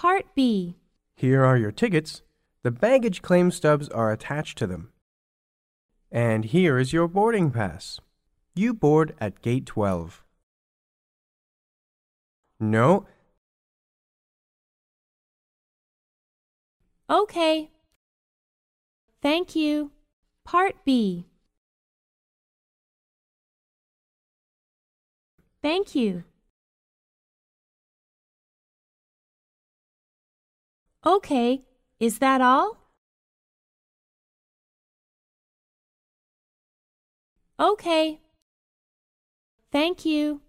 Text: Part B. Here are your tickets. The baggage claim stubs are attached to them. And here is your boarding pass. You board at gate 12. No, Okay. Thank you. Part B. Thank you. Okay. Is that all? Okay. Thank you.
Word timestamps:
Part 0.00 0.34
B. 0.34 0.76
Here 1.14 1.44
are 1.44 1.58
your 1.58 1.70
tickets. 1.70 2.22
The 2.62 2.70
baggage 2.70 3.20
claim 3.20 3.50
stubs 3.50 3.86
are 3.90 4.10
attached 4.10 4.56
to 4.56 4.66
them. 4.66 4.92
And 6.10 6.46
here 6.46 6.78
is 6.78 6.94
your 6.94 7.06
boarding 7.06 7.50
pass. 7.50 8.00
You 8.54 8.72
board 8.72 9.14
at 9.20 9.42
gate 9.42 9.66
12. 9.66 10.24
No, 12.58 13.06
Okay. 17.10 17.68
Thank 19.20 19.54
you. 19.54 19.90
Part 20.46 20.76
B. 20.86 21.26
Thank 25.60 25.94
you. 25.94 26.24
Okay. 31.04 31.62
Is 31.98 32.18
that 32.18 32.40
all? 32.40 32.78
Okay. 37.58 38.20
Thank 39.72 40.04
you. 40.04 40.40